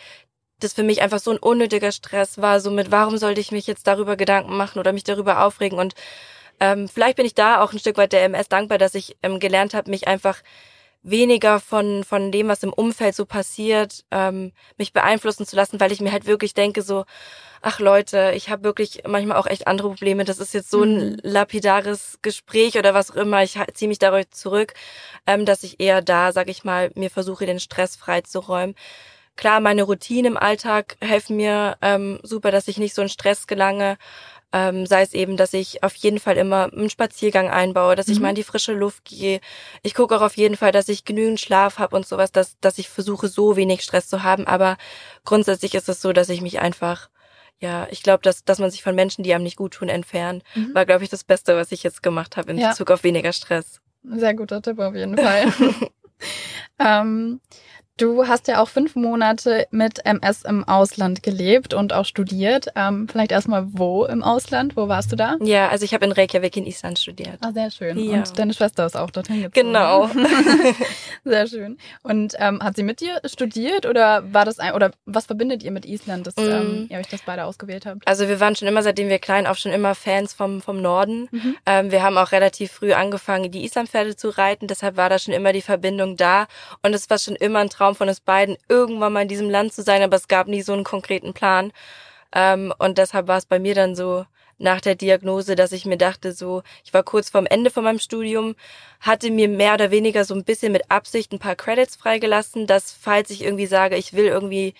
[0.59, 2.59] das für mich einfach so ein unnötiger Stress war.
[2.61, 5.77] Somit, warum sollte ich mich jetzt darüber Gedanken machen oder mich darüber aufregen?
[5.77, 5.93] Und
[6.59, 9.39] ähm, vielleicht bin ich da auch ein Stück weit der MS dankbar, dass ich ähm,
[9.39, 10.41] gelernt habe, mich einfach
[11.05, 15.91] weniger von von dem, was im Umfeld so passiert, ähm, mich beeinflussen zu lassen, weil
[15.91, 17.05] ich mir halt wirklich denke so,
[17.61, 20.25] ach Leute, ich habe wirklich manchmal auch echt andere Probleme.
[20.25, 21.17] Das ist jetzt so ein Mhm.
[21.23, 23.43] lapidares Gespräch oder was auch immer.
[23.43, 24.73] Ich ziehe mich dadurch zurück,
[25.27, 28.75] ähm, dass ich eher da, sag ich mal, mir versuche, den Stress freizuräumen.
[29.35, 33.47] Klar, meine Routinen im Alltag helfen mir ähm, super, dass ich nicht so in Stress
[33.47, 33.97] gelange.
[34.55, 38.17] Ähm, sei es eben, dass ich auf jeden Fall immer einen Spaziergang einbaue, dass ich
[38.17, 38.21] Mhm.
[38.21, 39.41] mal in die frische Luft gehe.
[39.81, 42.77] Ich gucke auch auf jeden Fall, dass ich genügend Schlaf habe und sowas, dass, dass
[42.77, 44.45] ich versuche, so wenig Stress zu haben.
[44.45, 44.77] Aber
[45.25, 47.09] grundsätzlich ist es so, dass ich mich einfach
[47.59, 50.43] ja, ich glaube, dass, dass man sich von Menschen, die einem nicht gut tun, entfernt,
[50.53, 50.73] Mhm.
[50.73, 52.69] war, glaube ich, das Beste, was ich jetzt gemacht habe in Ja.
[52.69, 53.79] Bezug auf weniger Stress.
[54.03, 55.45] Sehr guter Tipp auf jeden Fall.
[56.79, 57.39] ähm,
[57.97, 62.67] du hast ja auch fünf Monate mit MS im Ausland gelebt und auch studiert.
[62.75, 64.75] Ähm, vielleicht erstmal wo im Ausland?
[64.75, 65.37] Wo warst du da?
[65.41, 67.37] Ja, also ich habe in Reykjavik in Island studiert.
[67.41, 67.97] Ah, sehr schön.
[67.99, 68.17] Ja.
[68.17, 69.67] Und deine Schwester ist auch dorthin gezogen.
[69.67, 70.09] Genau.
[71.25, 71.77] Sehr schön.
[72.01, 75.71] Und ähm, hat sie mit dir studiert oder war das ein oder was verbindet ihr
[75.71, 76.87] mit Island, dass ähm, Mm.
[76.89, 78.07] ihr euch das beide ausgewählt habt?
[78.07, 81.27] Also wir waren schon immer, seitdem wir klein auf, schon immer Fans vom, vom Norden.
[81.31, 81.55] Mhm.
[81.65, 84.67] Ähm, wir haben auch relativ früh angefangen, die Islandpferde zu reiten.
[84.67, 86.47] Deshalb war da schon immer die Verbindung da.
[86.81, 89.73] Und es war schon immer ein Traum von uns beiden, irgendwann mal in diesem Land
[89.73, 90.01] zu sein.
[90.01, 91.71] Aber es gab nie so einen konkreten Plan.
[92.33, 94.25] Ähm, und deshalb war es bei mir dann so
[94.57, 97.99] nach der Diagnose, dass ich mir dachte, so, ich war kurz vorm Ende von meinem
[97.99, 98.55] Studium,
[99.01, 102.91] hatte mir mehr oder weniger so ein bisschen mit Absicht ein paar Credits freigelassen, dass
[102.93, 104.73] falls ich irgendwie sage, ich will irgendwie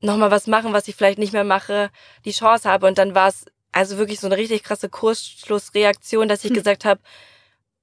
[0.00, 1.90] nochmal was machen, was ich vielleicht nicht mehr mache,
[2.24, 2.86] die Chance habe.
[2.86, 6.54] Und dann war es also wirklich so eine richtig krasse Kursschlussreaktion, dass ich Hm.
[6.54, 7.00] gesagt habe,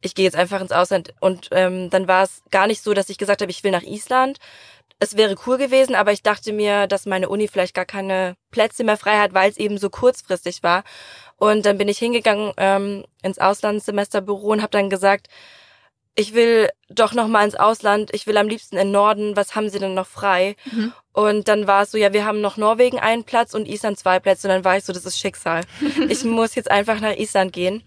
[0.02, 1.14] ich gehe jetzt einfach ins Ausland.
[1.20, 3.84] Und ähm, dann war es gar nicht so, dass ich gesagt habe, ich will nach
[3.84, 4.40] Island.
[5.00, 8.84] Es wäre cool gewesen, aber ich dachte mir, dass meine Uni vielleicht gar keine Plätze
[8.84, 10.84] mehr frei hat, weil es eben so kurzfristig war.
[11.38, 15.28] Und dann bin ich hingegangen ähm, ins Auslandssemesterbüro und habe dann gesagt,
[16.16, 19.56] ich will doch noch mal ins Ausland, ich will am liebsten in den Norden, was
[19.56, 20.56] haben Sie denn noch frei?
[20.72, 20.94] Mhm.
[21.14, 24.20] Und dann war es so, ja, wir haben noch Norwegen einen Platz und Island zwei
[24.20, 24.48] Plätze.
[24.48, 25.62] Und dann war ich so, das ist Schicksal.
[26.10, 27.84] ich muss jetzt einfach nach Island gehen.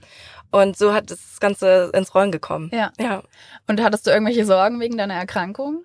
[0.54, 2.70] Und so hat das Ganze ins Rollen gekommen.
[2.72, 2.92] Ja.
[3.00, 3.22] Ja.
[3.66, 5.84] Und hattest du irgendwelche Sorgen wegen deiner Erkrankung?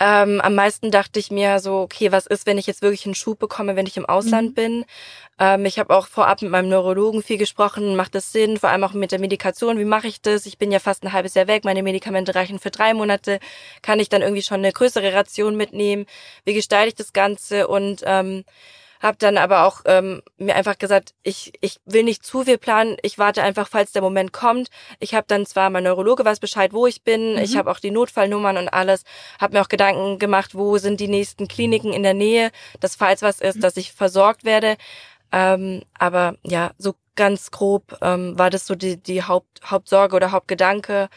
[0.00, 3.14] Ähm, am meisten dachte ich mir so, okay, was ist, wenn ich jetzt wirklich einen
[3.14, 4.54] Schub bekomme, wenn ich im Ausland Mhm.
[4.54, 4.84] bin?
[5.38, 8.82] Ähm, ich habe auch vorab mit meinem Neurologen viel gesprochen, macht das Sinn, vor allem
[8.84, 10.46] auch mit der Medikation, wie mache ich das?
[10.46, 13.38] Ich bin ja fast ein halbes Jahr weg, meine Medikamente reichen für drei Monate,
[13.82, 16.06] kann ich dann irgendwie schon eine größere Ration mitnehmen?
[16.44, 17.68] Wie gestalte ich das Ganze?
[17.68, 18.44] Und ähm,
[19.04, 22.96] habe dann aber auch ähm, mir einfach gesagt, ich, ich will nicht zu viel planen,
[23.02, 24.68] ich warte einfach, falls der Moment kommt.
[24.98, 27.38] Ich habe dann zwar, mein Neurologe weiß Bescheid, wo ich bin, Mhm.
[27.38, 29.04] ich habe auch die Notfallnummern und alles,
[29.40, 33.22] habe mir auch Gedanken gemacht, wo sind die nächsten Kliniken in der Nähe, dass falls
[33.22, 34.76] was ist, dass ich versorgt werde.
[35.32, 40.32] Ähm, aber ja, so ganz grob ähm, war das so die, die Haupt, Hauptsorge oder
[40.32, 41.08] Hauptgedanke.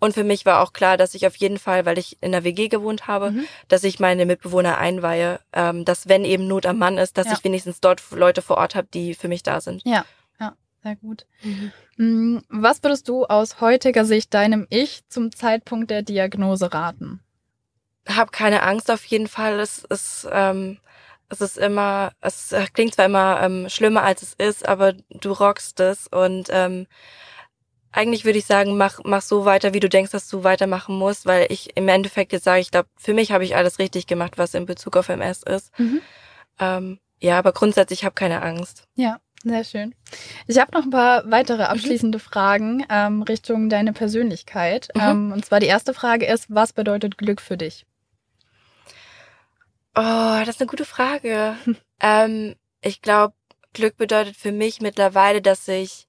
[0.00, 2.44] Und für mich war auch klar, dass ich auf jeden Fall, weil ich in der
[2.44, 3.44] WG gewohnt habe, Mhm.
[3.68, 7.32] dass ich meine Mitbewohner einweihe, ähm, dass wenn eben Not am Mann ist, dass Ja.
[7.34, 9.82] ich wenigstens dort Leute vor Ort habe, die für mich da sind.
[9.84, 10.04] Ja,
[10.40, 11.26] ja, sehr gut.
[11.96, 17.20] Mm, Was würdest du aus heutiger Sicht deinem Ich zum Zeitpunkt der Diagnose raten?
[18.08, 19.60] Hab keine Angst auf jeden Fall.
[19.60, 20.78] Es ist, ähm,
[21.30, 25.80] es ist immer, es klingt zwar immer ähm, schlimmer als es ist, aber du rockst
[25.80, 26.86] es und ähm,
[27.94, 31.26] eigentlich würde ich sagen, mach, mach so weiter, wie du denkst, dass du weitermachen musst,
[31.26, 34.36] weil ich im Endeffekt jetzt sage, ich glaube, für mich habe ich alles richtig gemacht,
[34.36, 35.78] was in Bezug auf MS ist.
[35.78, 36.00] Mhm.
[36.58, 38.88] Ähm, ja, aber grundsätzlich habe keine Angst.
[38.96, 39.94] Ja, sehr schön.
[40.48, 44.88] Ich habe noch ein paar weitere abschließende Fragen ähm, Richtung deine Persönlichkeit.
[44.94, 45.00] Mhm.
[45.00, 47.86] Ähm, und zwar die erste Frage ist, was bedeutet Glück für dich?
[49.94, 51.56] Oh, das ist eine gute Frage.
[52.00, 53.34] ähm, ich glaube,
[53.72, 56.08] Glück bedeutet für mich mittlerweile, dass ich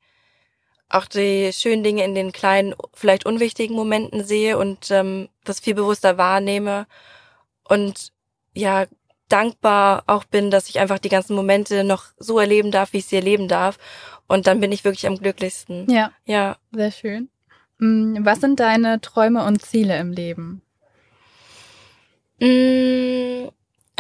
[0.90, 5.74] auch die schönen Dinge in den kleinen, vielleicht unwichtigen Momenten sehe und ähm, das viel
[5.76, 6.88] bewusster wahrnehme
[7.68, 8.12] und
[8.54, 8.86] ja
[9.28, 13.06] dankbar auch bin, dass ich einfach die ganzen Momente noch so erleben darf, wie ich
[13.08, 13.78] sie erleben darf.
[14.28, 15.90] Und dann bin ich wirklich am glücklichsten.
[15.90, 16.58] Ja, Ja.
[16.72, 17.30] sehr schön.
[17.80, 20.62] Mm, Was sind deine Träume und Ziele im Leben?
[22.40, 22.46] Mm,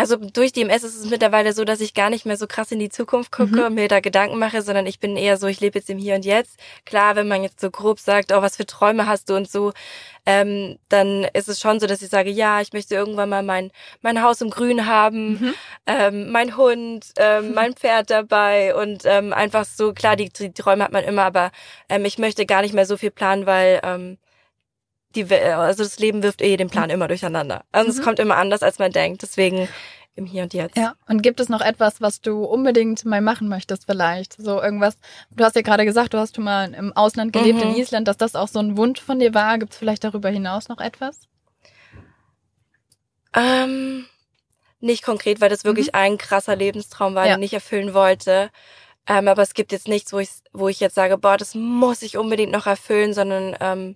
[0.06, 2.72] Also durch die MS ist es mittlerweile so, dass ich gar nicht mehr so krass
[2.72, 3.66] in die Zukunft gucke Mhm.
[3.66, 6.14] und mir da Gedanken mache, sondern ich bin eher so, ich lebe jetzt im Hier
[6.14, 6.60] und Jetzt.
[6.86, 9.74] Klar, wenn man jetzt so grob sagt, oh, was für Träume hast du und so,
[10.28, 13.72] ähm, dann ist es schon so, dass ich sage, ja, ich möchte irgendwann mal mein,
[14.02, 15.54] mein Haus im Grün haben, Mhm.
[15.88, 20.84] ähm, mein Hund, ähm, mein Pferd dabei und ähm, einfach so, klar, die, die Träume
[20.84, 21.52] hat man immer, aber
[21.90, 24.18] ähm, ich möchte gar nicht mehr so viel planen, weil ähm,
[25.16, 27.64] die, We- also das Leben wirft eh den Plan immer durcheinander.
[27.72, 27.98] Also Mhm.
[27.98, 29.22] es kommt immer anders, als man denkt.
[29.22, 29.68] Deswegen
[30.18, 30.78] im Hier und Jetzt.
[30.78, 34.34] Ja, und gibt es noch etwas, was du unbedingt mal machen möchtest vielleicht?
[34.42, 34.98] So irgendwas,
[35.32, 37.72] du hast ja gerade gesagt, du hast schon mal im Ausland gelebt, Mhm.
[37.72, 39.58] in Island, dass das auch so ein Wunsch von dir war.
[39.58, 41.22] Gibt es vielleicht darüber hinaus noch etwas?
[43.36, 44.06] Ähm,
[44.80, 47.30] nicht konkret, weil das wirklich ein krasser Lebenstraum war, Mhm.
[47.30, 47.36] Ja.
[47.36, 48.50] den ich erfüllen wollte.
[49.08, 52.02] Ähm, aber es gibt jetzt nichts, wo ich, wo ich jetzt sage, boah, das muss
[52.02, 53.96] ich unbedingt noch erfüllen, sondern ähm,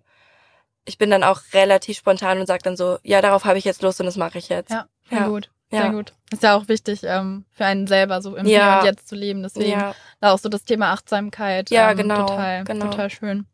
[0.90, 3.82] ich bin dann auch relativ spontan und sage dann so, ja, darauf habe ich jetzt
[3.84, 4.72] Lust und das mache ich jetzt.
[4.72, 5.28] Ja, sehr Ja.
[5.28, 5.52] gut.
[5.72, 5.90] Sehr Ja.
[5.92, 6.14] gut.
[6.32, 8.72] Ist ja auch wichtig, ähm, für einen selber so im Ja.
[8.72, 9.44] Hier und Jetzt zu leben.
[9.44, 9.94] Deswegen Ja.
[10.20, 11.70] da auch so das Thema Achtsamkeit.
[11.70, 12.90] Ja, ähm, genau, Total, genau.
[12.90, 13.46] total schön.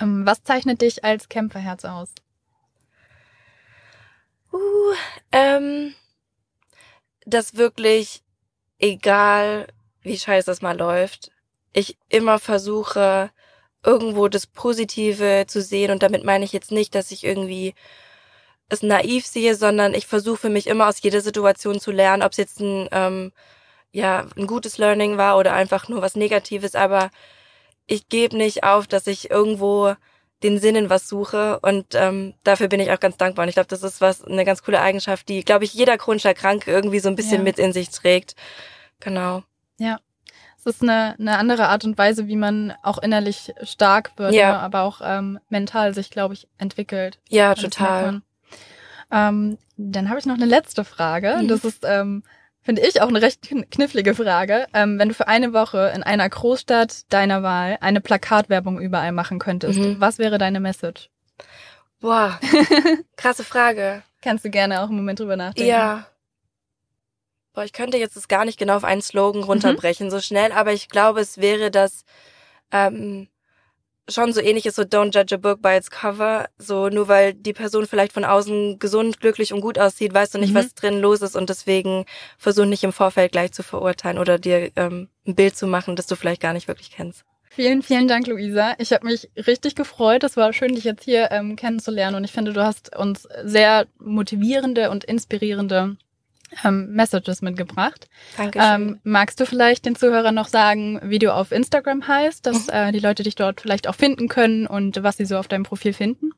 [0.00, 2.08] Ähm, was zeichnet dich als Kämpferherz aus?
[4.52, 4.94] Uh,
[5.30, 5.94] ähm,
[7.24, 8.22] dass wirklich
[8.78, 9.68] egal
[10.02, 11.30] wie scheiße es mal läuft,
[11.72, 13.30] ich immer versuche,
[13.84, 15.90] irgendwo das Positive zu sehen.
[15.90, 17.74] Und damit meine ich jetzt nicht, dass ich irgendwie
[18.68, 22.32] es naiv sehe, sondern ich versuche für mich immer aus jeder Situation zu lernen, ob
[22.32, 23.32] es jetzt ein, ähm,
[23.92, 26.74] ja, ein gutes Learning war oder einfach nur was Negatives.
[26.74, 27.10] Aber
[27.86, 29.94] ich gebe nicht auf, dass ich irgendwo
[30.42, 33.44] den Sinn in was suche und ähm, dafür bin ich auch ganz dankbar.
[33.44, 36.34] Und ich glaube, das ist was eine ganz coole Eigenschaft, die, glaube ich, jeder chronischer
[36.34, 37.42] Kranke irgendwie so ein bisschen ja.
[37.42, 38.34] mit in sich trägt.
[39.00, 39.42] Genau.
[39.78, 40.00] Ja.
[40.64, 44.52] Es ist eine, eine andere Art und Weise, wie man auch innerlich stark wird, ja.
[44.52, 47.18] ne, aber auch ähm, mental sich, glaube ich, entwickelt.
[47.28, 48.22] Ja, total.
[49.10, 51.38] Ähm, dann habe ich noch eine letzte Frage.
[51.42, 51.48] Mhm.
[51.48, 52.22] Das ist ähm,
[52.64, 53.40] Finde ich auch eine recht
[53.72, 54.66] knifflige Frage.
[54.72, 59.40] Ähm, wenn du für eine Woche in einer Großstadt deiner Wahl eine Plakatwerbung überall machen
[59.40, 59.96] könntest, mhm.
[59.98, 61.10] was wäre deine Message?
[62.00, 62.38] Boah,
[63.16, 64.02] krasse Frage.
[64.22, 65.70] Kannst du gerne auch einen Moment drüber nachdenken.
[65.70, 66.06] Ja.
[67.54, 70.10] Boah, ich könnte jetzt das gar nicht genau auf einen Slogan runterbrechen, mhm.
[70.10, 72.04] so schnell, aber ich glaube, es wäre das,
[72.70, 73.28] ähm,
[74.08, 76.48] schon so ähnlich ist, so don't judge a book by its cover.
[76.58, 80.38] So nur weil die Person vielleicht von außen gesund, glücklich und gut aussieht, weißt du
[80.38, 80.58] nicht, mhm.
[80.58, 82.04] was drin los ist und deswegen
[82.38, 86.06] versuch nicht im Vorfeld gleich zu verurteilen oder dir ähm, ein Bild zu machen, das
[86.06, 87.24] du vielleicht gar nicht wirklich kennst.
[87.50, 88.74] Vielen, vielen Dank, Luisa.
[88.78, 90.24] Ich habe mich richtig gefreut.
[90.24, 93.86] Es war schön, dich jetzt hier ähm, kennenzulernen und ich finde, du hast uns sehr
[93.98, 95.96] motivierende und inspirierende
[96.64, 98.08] ähm, Messages mitgebracht.
[98.36, 98.82] Dankeschön.
[98.82, 102.72] Ähm, magst du vielleicht den Zuhörern noch sagen, wie du auf Instagram heißt, dass mhm.
[102.72, 105.64] äh, die Leute dich dort vielleicht auch finden können und was sie so auf deinem
[105.64, 106.32] Profil finden?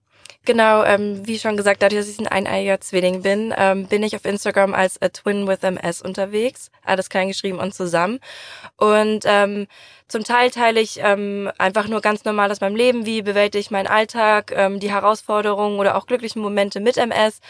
[0.46, 4.14] Genau, ähm, wie schon gesagt, dadurch, dass ich ein eineiiger Zwilling bin, ähm, bin ich
[4.14, 6.70] auf Instagram als a Twin with MS unterwegs.
[6.84, 8.20] Alles klein geschrieben und zusammen.
[8.76, 9.66] Und ähm,
[10.06, 13.70] zum Teil teile ich ähm, einfach nur ganz normal aus meinem Leben, wie bewältige ich
[13.70, 17.40] meinen Alltag, ähm, die Herausforderungen oder auch glücklichen Momente mit MS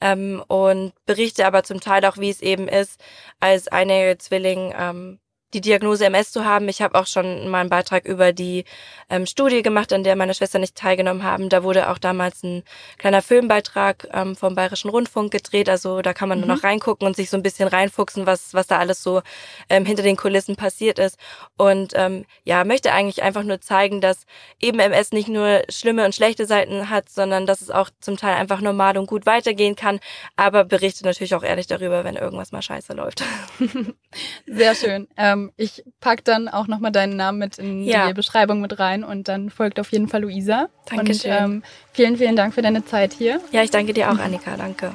[0.00, 3.00] ähm, und berichte aber zum Teil auch, wie es eben ist,
[3.40, 5.18] als eine Zwilling ähm,
[5.54, 6.68] die Diagnose MS zu haben.
[6.68, 8.64] Ich habe auch schon mal einen Beitrag über die
[9.08, 11.48] ähm, Studie gemacht, an der meine Schwester nicht teilgenommen haben.
[11.48, 12.64] Da wurde auch damals ein
[12.98, 15.68] kleiner Filmbeitrag ähm, vom Bayerischen Rundfunk gedreht.
[15.68, 16.46] Also da kann man mhm.
[16.46, 19.22] nur noch reingucken und sich so ein bisschen reinfuchsen, was, was da alles so
[19.68, 21.18] ähm, hinter den Kulissen passiert ist.
[21.56, 24.26] Und ähm, ja, möchte eigentlich einfach nur zeigen, dass
[24.60, 28.34] eben MS nicht nur schlimme und schlechte Seiten hat, sondern dass es auch zum Teil
[28.34, 30.00] einfach normal und gut weitergehen kann.
[30.34, 33.22] Aber berichte natürlich auch ehrlich darüber, wenn irgendwas mal scheiße läuft.
[34.46, 35.08] Sehr schön.
[35.16, 38.08] Ähm, ich pack dann auch nochmal deinen Namen mit in ja.
[38.08, 40.68] die Beschreibung mit rein und dann folgt auf jeden Fall Luisa.
[40.86, 41.30] Dankeschön.
[41.30, 43.40] Und ähm, vielen, vielen Dank für deine Zeit hier.
[43.52, 44.56] Ja, ich danke dir auch, Annika.
[44.56, 44.92] Danke.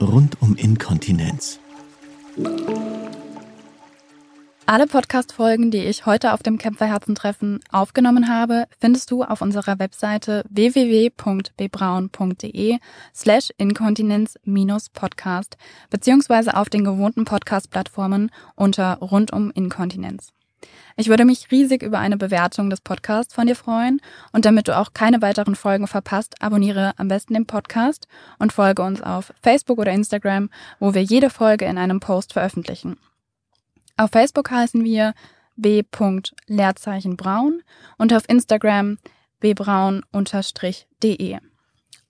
[0.00, 1.60] Rund um Inkontinenz.
[4.66, 10.44] Alle Podcast-Folgen, die ich heute auf dem Kämpferherzentreffen aufgenommen habe, findest du auf unserer Webseite
[10.48, 12.78] www.bbraun.de
[13.12, 15.56] slash inkontinenz-podcast
[15.90, 20.32] beziehungsweise auf den gewohnten Podcast-Plattformen unter Rundum Inkontinenz.
[20.96, 24.00] Ich würde mich riesig über eine Bewertung des Podcasts von dir freuen
[24.32, 28.06] und damit du auch keine weiteren Folgen verpasst, abonniere am besten den Podcast
[28.38, 32.98] und folge uns auf Facebook oder Instagram, wo wir jede Folge in einem Post veröffentlichen.
[34.00, 35.12] Auf Facebook heißen wir
[35.56, 37.62] b.leerzeichen-braun
[37.98, 38.96] und auf Instagram
[39.40, 41.38] bbraun-de.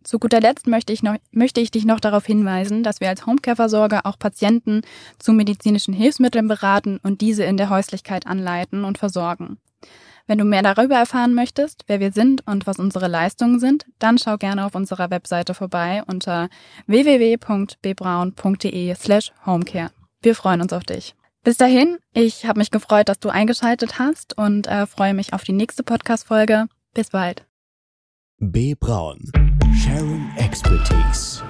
[0.04, 3.26] Zu guter Letzt möchte ich, noch, möchte ich dich noch darauf hinweisen, dass wir als
[3.26, 4.82] Homecare-Versorger auch Patienten
[5.18, 9.58] zu medizinischen Hilfsmitteln beraten und diese in der Häuslichkeit anleiten und versorgen.
[10.28, 14.16] Wenn du mehr darüber erfahren möchtest, wer wir sind und was unsere Leistungen sind, dann
[14.16, 16.50] schau gerne auf unserer Webseite vorbei unter
[16.86, 19.90] www.bbraun.de slash homecare.
[20.22, 21.16] Wir freuen uns auf dich.
[21.42, 25.42] Bis dahin, ich habe mich gefreut, dass du eingeschaltet hast und äh, freue mich auf
[25.42, 26.66] die nächste Podcast-Folge.
[26.92, 27.46] Bis bald.
[28.38, 28.74] B.
[28.74, 29.30] Braun.
[29.74, 31.42] Sharing Expertise.